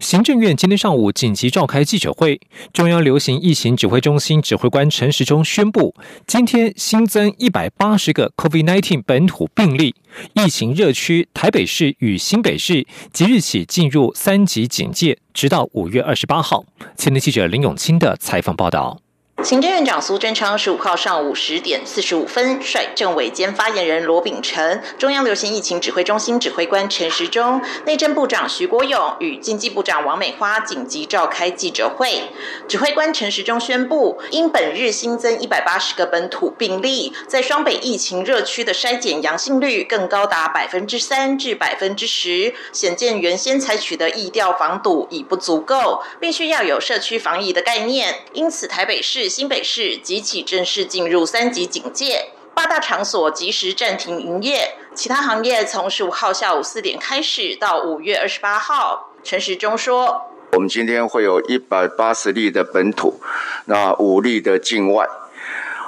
[0.00, 2.40] 行政院今天上午紧急召开记者会，
[2.72, 5.94] 中央流行疫情指挥中心指挥官陈时中宣布，
[6.26, 9.94] 今天新增一百八十个 COVID-19 本土病例，
[10.34, 16.64] 疫情热区台北市与新北市即日起进入三级警戒，直到五月二十八号。
[16.96, 19.05] 前天记者林永清的采访报道。
[19.44, 32.22] 行政院长苏贞昌十五号上午十点四十五分，率政委兼发言人罗秉成、中央流行疫情指挥中心指挥官陈时中、内政部长徐国勇与经济部长王美花紧急召开记者会。
[32.66, 48.22] 指挥官陈时中宣布，因本日新增一百八十个本土病例，在双北疫情热区的筛检阳性率更高达百分之三至百分之十，显见原先采取的疫调防堵已不足够，必须要有社区防疫的概念。
[48.32, 49.25] 因此，台北市。
[49.28, 59.12] 新北市即起正式进入三级警戒，八大场所即时暂停营业，其他行业从十五号下午四点开始到五月二十八号。
[59.22, 63.20] 陈时中说：“我们今天会有一百八十例的本土，
[63.66, 65.06] 那五例的境外，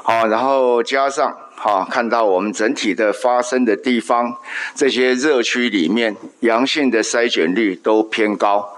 [0.03, 4.37] 好，然后加上好看到我们整体的发生的地方，
[4.75, 8.77] 这些热区里面阳性的筛检率都偏高。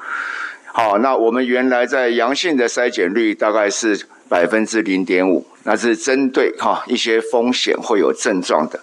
[0.73, 8.81] 好，那我们原来在阳性的筛检率大概是。”百分之零点五，那是针对哈一些风险会有症状的，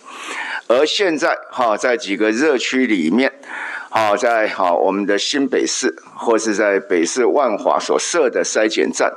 [0.67, 3.31] 而现在哈在几个热区里面，
[3.89, 9.11] 好在哈我们的新北市或是在北市万华所设的筛检站，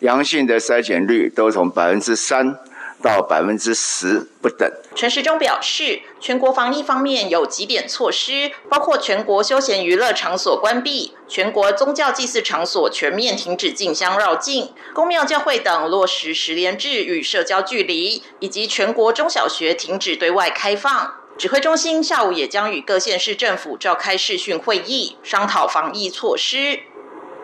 [0.00, 2.58] 阳性的筛检率都从百分之三。
[3.02, 4.66] 到百分之十不等。
[4.94, 21.14] 陈时中表示，全国防疫方面有几点措施，包括全国休闲娱乐场所关闭，全国宗教祭祀场所全面停止进香绕境，公庙教会等落实十连制与社交距离，以及全国中小学停止对外开放。
[21.36, 26.78] 指挥中心下午也将与各县市政府召开视讯会议，商讨防疫措施。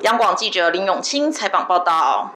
[0.03, 2.31] 央广记者林永清采访报道。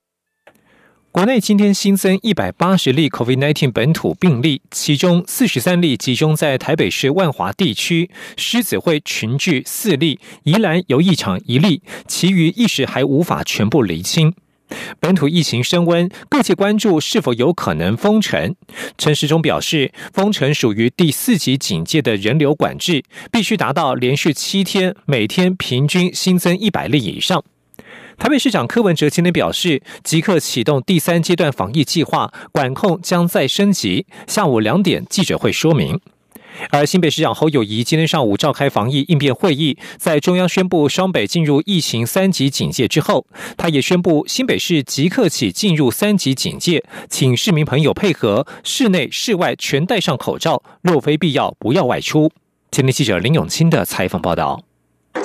[1.15, 14.35] 国内今天新增一百八十例 COVID-19 本土病例，其中四十三例集中在台北市万华地区，狮子会群聚四例，宜兰有一场一例，其余一时还无法全部厘清。
[14.99, 18.57] 本土疫情升温，各界关注是否有可能封城。
[18.99, 27.45] 陈时中表示，封城属于第四级警戒的人流管制，必须达到连续七天每天平均新增一百例以上。
[28.19, 34.07] 台北市长柯文哲今天表示，即刻启动第三阶段防疫计划，管控将再升级。
[34.27, 36.01] 下午两点记者会说明。
[36.71, 43.27] 而新北市长侯友谊今天上午召开防疫应变会议，在中央宣布双北进入疫情三级警戒之后，
[43.57, 52.31] 他也宣布新北市即刻起进入三级警戒，请市民朋友配合，室内室外全戴上口罩，若非必要不要外出。
[52.71, 54.63] 今天记者林永清的采访报道。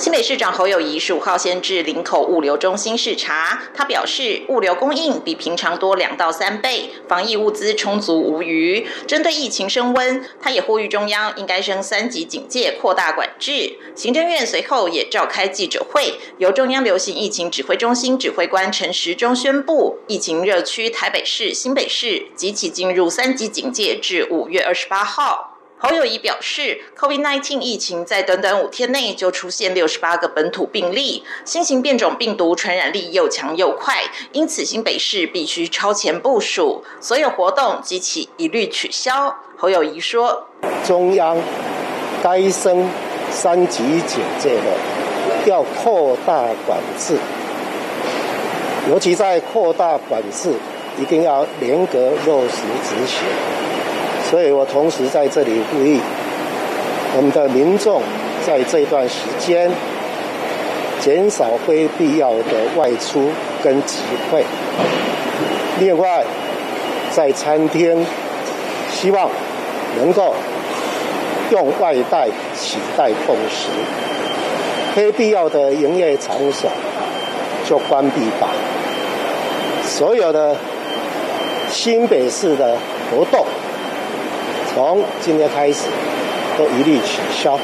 [0.00, 8.86] 新北市长侯友谊十五号先至林口物流中心视察，他表示物流供应比平常多两到三倍，防疫物资充足无余。
[9.06, 13.76] 针对疫情升温，他也呼吁中央应该升三级警戒，扩大管制。
[13.94, 25.49] 行政院随后也召开记者会，由中央流行疫情指挥中心指挥官陈时中宣布，疫情热区台北市、新北市即起进入三级警戒，至五月二十八号。
[25.82, 34.02] 侯友谊表示，COVID-19 疫情在短短五天内就出现六十八个本土病例，新型变种病毒传染力又强又快，
[34.32, 39.34] 因此新北市必须超前部署，所有活动及其一律取消。
[39.56, 40.48] 侯友谊说
[40.84, 41.38] ：“中央
[42.22, 42.86] 该升
[43.30, 47.16] 三级警戒的，要扩大管制，
[48.90, 50.52] 尤其在扩大管制，
[51.00, 53.24] 一定要严格落实执行。”
[54.30, 55.98] 所以我同时在这里呼吁
[57.16, 58.00] 我们的民众，
[58.46, 59.68] 在这段时间
[61.00, 62.44] 减少非必要的
[62.76, 63.28] 外出
[63.60, 63.96] 跟集
[64.30, 64.44] 会。
[65.80, 66.22] 另外，
[67.10, 68.06] 在餐厅，
[68.92, 69.28] 希望
[69.98, 70.36] 能够
[71.50, 73.66] 用外带取代共食，
[74.94, 76.70] 非必要的营业场所
[77.68, 78.48] 就关闭吧。
[79.84, 80.54] 所有的
[81.68, 82.76] 新北市的
[83.10, 83.44] 活动。
[84.72, 85.88] 从今天开始，
[86.56, 87.58] 都一律取消。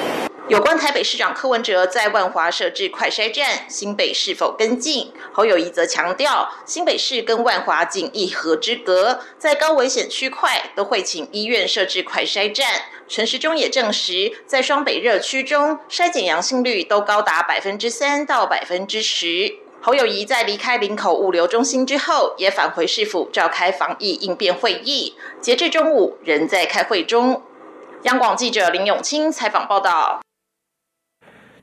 [0.48, 5.12] 有关台北市长柯文哲在万华设置快筛站，新北是否跟进？
[5.32, 12.66] 侯友谊则强调，新北市跟万华仅一河之隔，在高危险区块都会请医院设置快筛站。
[13.08, 19.54] 陈时中也证实，在双北热区中，筛检阳性率都高达百分之三到百分之十。
[19.86, 27.40] 侯友谊在离开林口物流中心之后，也返回市府召开防疫应变会议，截至中午仍在开会中。
[28.02, 30.20] 央广记者林永清采访报道。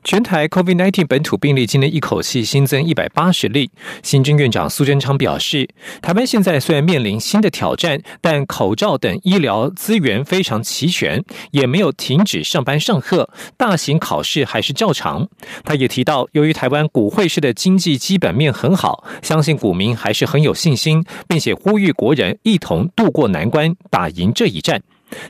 [0.04, 3.70] 全台 COVID-19 本土病例今天一口气新增一百八十例。
[4.02, 5.66] 行政院长苏贞昌表示，
[6.02, 15.26] 台湾现在虽然面临新的挑战，但口罩等医疗资源非常齐全，也没有停止上班上课，大型考试还是照常。
[15.64, 24.82] 他也提到，由于台湾股汇市的经济基本面很好，相信股民还是很有信心，并且呼吁国人一同渡过难关，打赢这一战。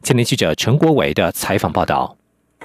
[0.02, 2.16] 前年记者陈国伟的采访报道。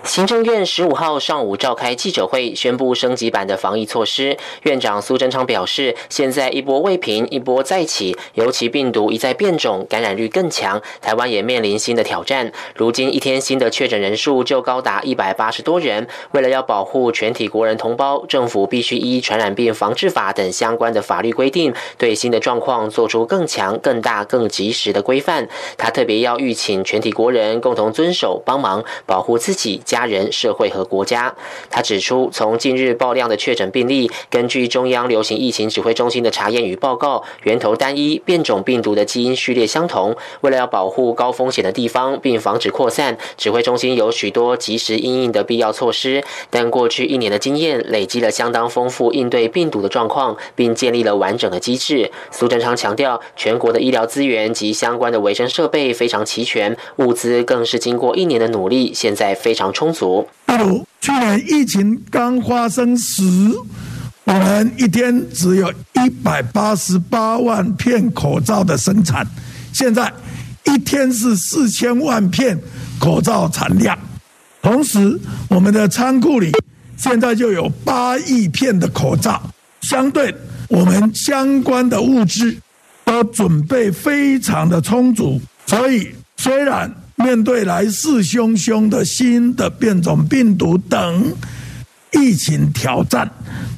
[0.03, 4.37] 行政院十五号上午召开记者会，宣布升级版的防疫措施。
[4.63, 12.51] 院长苏贞昌表示，现在一波未平，一波再起，尤其病毒一再变种，感染率更强，台湾也面临新的挑战。
[12.75, 16.07] 如今一天新的确诊人数就高达一百八十多人。
[16.31, 25.47] 为了要保护全体国人同胞，政府必须依《传染病防治法》等相关的法律规定，对新的状况做出更强、更大、更及时的规范。
[25.77, 29.81] 他特别要预请全体国人共同遵守，帮忙保护自己。
[29.89, 31.33] 家人、社会和国家。
[31.71, 40.15] 他指出，从近日爆量的确诊病例，根据中央流行疫情指挥中心的查验与报告，源头单一，变种病毒的基因序列相同。
[40.41, 46.23] 为了要保护高风险的地方，并防止扩散，指挥中心有许多及时应应的必要措施。
[46.51, 52.11] 但过去一年的经验，累积了相当丰富应对病毒的状况，并建立了完整的机制。
[52.29, 59.73] 苏贞昌强调，全国的医疗资源及相关的卫生设备非常齐全，物资更是经过一年的努力，现在非常。
[59.79, 60.27] 充足。
[60.45, 63.23] 比如去年疫情刚发生时，
[64.25, 69.25] 我们一天只有一百八十八万片口罩的生产，
[69.71, 70.11] 现在
[70.65, 72.59] 一天是四千万片
[72.99, 73.97] 口罩产量。
[74.61, 75.17] 同时，
[75.47, 76.51] 我们的仓库里
[76.97, 79.41] 现在就有八亿片的口罩，
[79.83, 80.35] 相对
[80.67, 82.53] 我们相关的物资
[83.05, 85.39] 都准备非常的充足。
[85.65, 86.93] 所以，虽然
[87.23, 91.33] 面对来势汹汹的新的变种病毒等
[92.11, 93.29] 疫情挑战，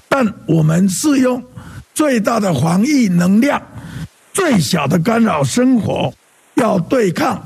[0.08, 1.44] 但我们是用
[1.94, 3.62] 最大的防疫能量、
[4.34, 6.14] 最小的干扰生活，
[6.56, 7.46] 要对抗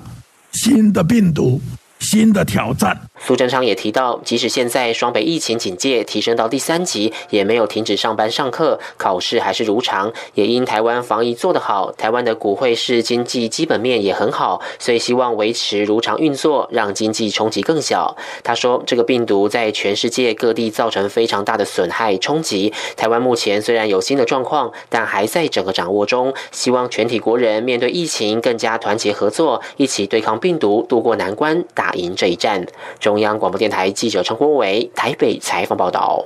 [0.52, 1.62] 新的病毒。
[1.98, 2.96] 新的挑战。
[3.26, 10.14] 苏贞昌也提到，即使现在双北疫情警戒提升到第三级，也没有停止上班上课，考试还是如常。
[10.36, 18.16] 也因台湾防疫做得好，台湾的股汇市经济基本面也很好，所以希望维持如常运作，让经济冲击更小。
[18.44, 22.72] 他说，这个病毒在全世界各地造成非常大的损害冲击。
[22.96, 26.32] 台湾目前虽然有新的状况，但还在整个掌握中。
[26.52, 31.96] 希望全体国人面对疫情更加团结合作，一起对抗病毒，渡过难关，打。
[31.96, 32.68] 赢这一战。
[33.00, 36.26] 中中央广播电台记者陈国伟台北采访报道。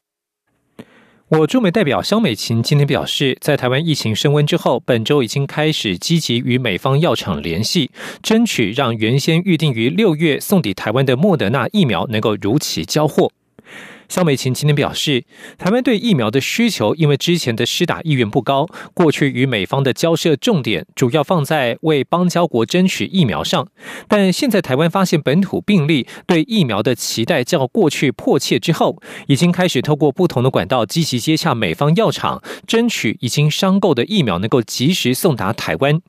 [1.27, 7.91] 我驻美代表肖美琴今天表示，在台湾疫情升温之后，本周已经开始积极与美方药厂联系，
[8.23, 13.31] 争取让原先预定于六月送抵台湾的莫德纳疫苗能够如期交货。
[14.09, 15.23] 肖美琴今天表示，
[15.59, 18.65] 台湾对疫苗的需求，因为之前的施打意愿不高，
[18.95, 23.67] 过去与美方的交涉重点主要放在为邦交国争取疫苗上，
[24.07, 36.01] 但现在台湾发现本土病例，对疫苗的期待较过去迫切之后，已经开始透过不同的管道积极接洽美方药厂，争取已经商购的疫苗能够及时送达台湾。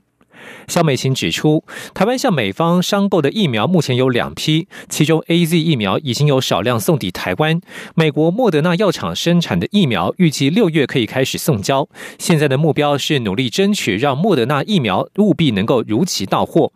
[0.68, 7.60] 肖美琴指出，台湾向美方商购的疫苗目前有两批，其中 A Z 疫苗已经有少量送抵台湾。
[7.94, 11.88] 美国莫德纳药厂生产的疫苗预计六月可以开始送交。
[12.18, 16.72] 现在的目标是努力争取让莫德纳疫苗务必能够如期到货。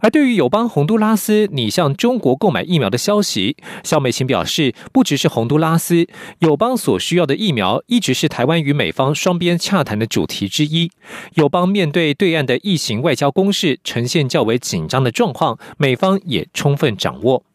[0.00, 6.06] 而对于友邦洪都拉斯拟向中国购买疫苗的消息，肖美琴表示，不只是洪都拉斯，
[6.40, 10.90] 友邦所需要的疫苗一直是台湾与美方双边洽谈的主题之一。
[11.34, 17.45] 友邦面对对岸的疫情外交攻势呈现较为紧张的状况，美方也充分掌握。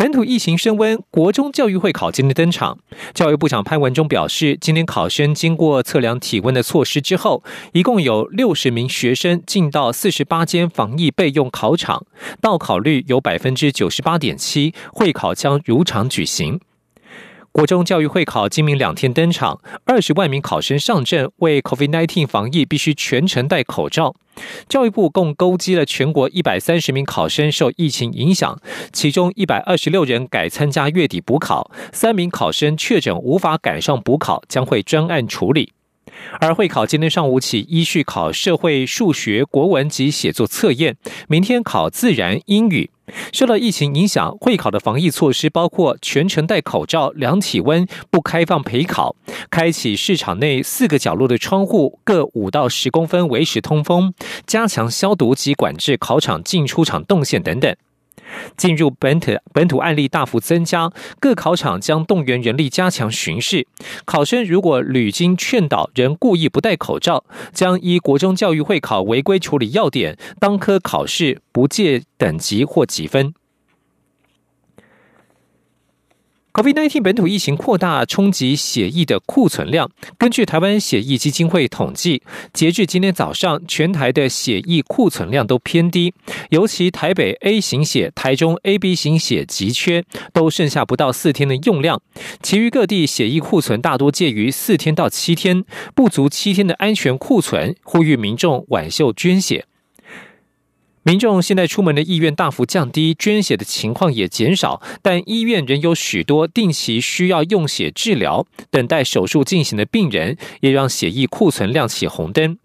[0.00, 2.78] 本土疫情升温，国中教育会考今天登场。
[3.12, 12.06] 教育部长潘文忠表示，今天考生经过测量体温的措施之后，一共有六十名学生进到四十八间防疫备用考场，
[12.40, 16.58] 到考率有百分之九十八点七，会考将如常举行。
[17.52, 24.14] 国中教育会考今明两天登场，二十万名考生上阵，为 COVID-19 防疫必须全程戴口罩。
[24.68, 28.56] 教育部共勾稽了全国一百三十名考生受疫情影响，
[28.92, 35.72] 其中一百二十六人改参加月底补考，三名考生确诊无法赶上补考，将会专案处理。
[36.40, 40.96] 而会考今天上午起依序考社会、数学、国文及写作测验，
[41.28, 42.90] 明天考自然、英语。
[43.32, 49.16] 受到疫情影响，会考的防疫措施包括全程戴口罩、量体温、不开放陪考、
[49.50, 54.14] 开启市场内四个角落的窗户各五到十公分维持通风、
[54.46, 57.74] 加强消毒及管制考场进出场动线等等。
[58.56, 63.66] 进入本土本土案例大幅增加，各考场将动员人力加强巡视。
[64.04, 73.34] 考生如果屡经劝导仍故意不戴口罩，将依国中教育会考违规处理要点，当科考试不借等级或几分。
[76.60, 79.90] COVID-19 本土疫情扩大，冲击血液的库存量。
[80.18, 86.12] 根据台湾血液基金会统计，截至今天早上，全台的血液库存量都偏低，
[86.50, 92.02] 尤其台北 A 型血、台中 AB 型血急缺，都剩下不到四天的用量。
[92.42, 95.64] 其余各地血液库存大多介于四天到七天，
[95.94, 99.64] 不足七天的安全库存，呼吁民众挽袖捐血。
[101.02, 112.58] 民众现在出门的意愿大幅降低，捐血的情况也减少，但医院仍有许多定期需要用血治疗、等待手术进行的病人，也让血液库存亮起红灯。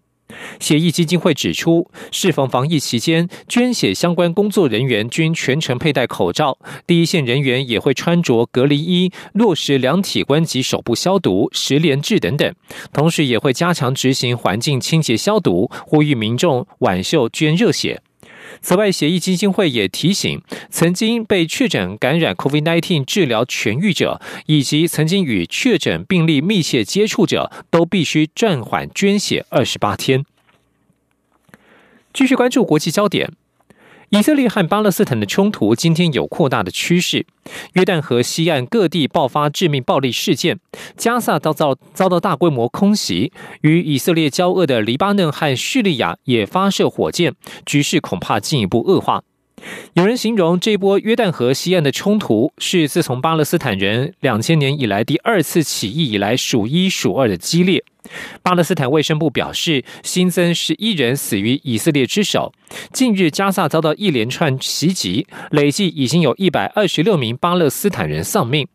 [0.60, 12.54] 血液基金会指出，适逢防疫期间，捐血相关工作人员均全程佩戴口罩，第一线人员也会穿着隔离衣，落实量体温及手部消毒、十连制等等，
[12.92, 18.02] 同时也会加强执行环境清洁消毒，呼吁民众挽袖捐热血。
[18.60, 30.24] 此外，协议基金会也提醒，曾经被确诊感染 COVID-19 治疗痊愈者，以及曾经与确诊病例密切接触者，都必须暂缓捐血二十八天。
[32.12, 33.32] 继续关注国际焦点。
[34.10, 37.26] 以色列和巴勒斯坦的冲突今天有扩大的趋势，
[37.72, 40.60] 约旦河西岸各地爆发致命暴力事件，
[40.96, 43.32] 加萨遭遭遭到大规模空袭，
[43.62, 47.34] 与以色列交恶的黎巴嫩和叙利亚也发射火箭，
[47.64, 49.24] 局势恐怕进一步恶化。
[49.94, 57.82] 有人形容这波约旦河西岸的冲突是自从巴勒斯坦人两千年以来第二次起义以来数一数二的激烈。
[58.42, 62.52] 巴勒斯坦卫生部表示，新增十一人死于以色列之手。
[62.92, 68.68] 近日，加萨遭到一连串袭击，累计已经有一百二十六名巴勒斯坦人丧命。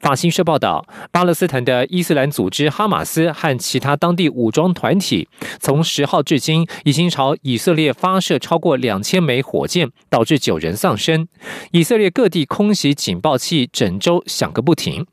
[0.00, 5.28] 法新社报道，巴勒斯坦的伊斯兰组织哈马斯和其他当地武装团体，
[5.60, 11.28] 从十号至今已经朝以色列发射超过两千枚火箭，导致九人丧生。
[11.72, 15.06] 以色列各地空袭警报器整周响个不停。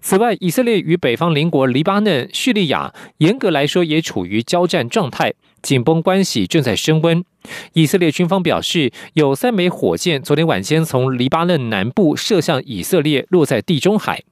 [0.00, 5.34] 此外，以色列与北方邻国黎巴嫩、叙利亚严格来说也处于交战状态，
[5.66, 7.24] 紧绷关系正在升温。
[7.72, 14.22] 以色列军方表示，有三枚火箭昨天晚间从黎巴嫩南部射向以色列，落在地中海。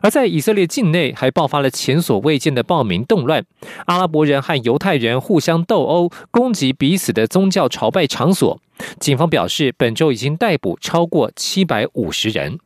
[0.00, 3.44] 而在以色列境内，还爆发了前所未见的暴民动乱，
[3.86, 8.60] 阿拉伯人和犹太人互相斗殴，攻击彼此的宗教朝拜场所。
[9.00, 12.60] 警方表示，本周已经逮捕超过七百五十人。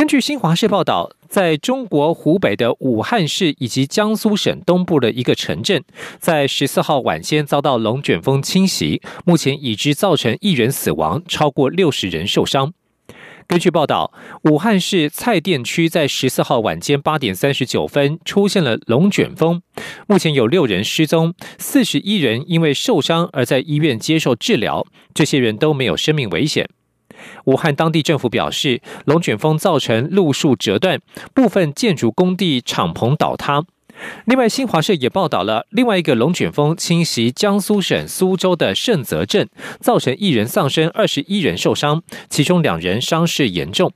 [0.00, 5.84] 根据新华社报道，在中国湖北的武汉市以及江苏省东部的一个城镇，
[6.18, 12.72] 在十四号晚间遭到龙卷风侵袭，目前已知造成一人死亡，超过六十人受伤。
[13.46, 14.10] 根据报道，
[14.44, 19.60] 武汉市蔡甸区在十四号晚间八点三十九分出现了龙卷风，
[20.06, 26.70] 目前有六人失踪，四十一人因为受伤而在医院接受治疗，这些人都没有生命危险。
[27.44, 31.00] 武汉当地政府表示，龙卷风造成路树折断，
[31.34, 33.64] 部分建筑工地敞篷倒塌。
[34.24, 39.48] 另外，新华社也报道了另外一个龙卷风侵袭江苏省苏州的盛泽镇，
[39.80, 43.92] 造成一人丧生，二十一人受伤，其中两人伤势严重。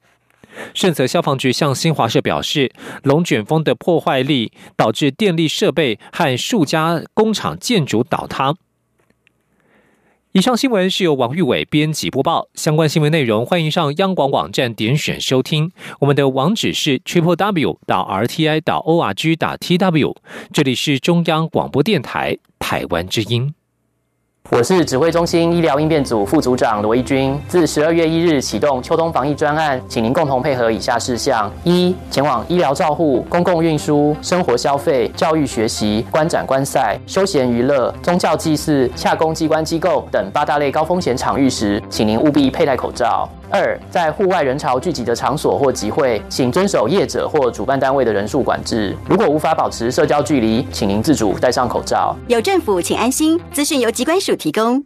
[0.75, 2.71] 盛泽消防局向新华社表示，
[3.03, 8.55] 龙卷风的破坏力导致电力设备和数家工厂建筑倒塌。
[10.37, 12.49] 以上新闻是由王玉伟编辑播报。
[12.55, 15.71] 相关新闻内容，欢迎上央广网站点选收听。
[16.01, 20.17] 我们的网址是 triple w 到 r t i 到 o r g 打 t w。
[20.53, 23.55] 这里是中央广播电台台湾之音。
[24.51, 27.37] 我是指挥中心医疗应变组副组长罗一军。
[27.49, 43.29] 自十二月一日启动秋冬防疫专案，请您共同配合以下事项：一、前往医疗照护、公共运输、生活消费、教育学习、观展观赛、休闲娱乐、宗教祭祀、洽公机关机构等八大类高风险场域时，请您务必佩戴口罩。
[43.55, 48.97] 二，在户外人潮聚集的场所或集会，请遵守业者或主办单位的人数管制。
[49.09, 52.17] 如果无法保持社交距离，请您自主戴上口罩。
[52.27, 53.41] 有政府，请安心。
[53.53, 54.85] 资讯由机关署提供。